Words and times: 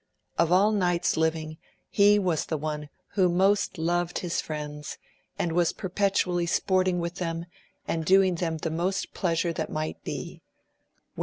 Of 0.39 0.51
all 0.51 0.71
knights 0.71 1.15
living 1.15 1.59
he 1.87 2.17
was 2.17 2.47
the 2.47 2.57
one 2.57 2.89
who 3.09 3.29
most 3.29 3.77
loved 3.77 4.17
his 4.17 4.41
friends, 4.41 4.97
and 5.37 5.51
was 5.51 5.73
perpetually 5.73 6.47
sporting 6.47 6.97
with 6.97 7.17
them 7.17 7.45
and 7.87 8.03
doing 8.03 8.33
them 8.33 8.57
the 8.57 8.71
most 8.71 9.13
pleasure 9.13 9.53
that 9.53 9.69
might 9.69 10.03
be, 10.03 10.41
where 11.13 11.17
VOL. 11.17 11.19